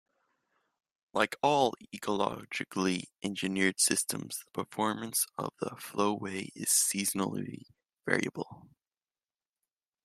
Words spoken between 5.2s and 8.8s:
of the flow-way is seasonally variable.